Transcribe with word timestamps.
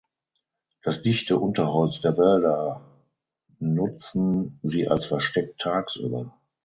Das 0.81 1.03
dichte 1.03 1.37
Unterholz 1.37 2.01
der 2.01 2.17
Wälder 2.17 2.81
nutzen 3.59 4.59
sie 4.63 4.87
als 4.87 5.05
Versteck 5.05 5.59
tagsüber. 5.59 6.35